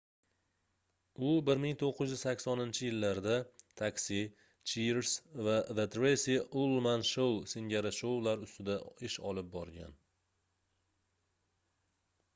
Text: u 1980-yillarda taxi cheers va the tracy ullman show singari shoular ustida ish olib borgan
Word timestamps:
u 1.31 1.31
1980-yillarda 1.49 3.35
taxi 3.81 4.21
cheers 4.71 5.11
va 5.49 5.57
the 5.79 5.85
tracy 5.97 6.37
ullman 6.63 7.05
show 7.13 7.31
singari 7.53 7.95
shoular 8.01 8.37
ustida 8.47 8.79
ish 9.09 9.19
olib 9.33 9.55
borgan 9.57 9.95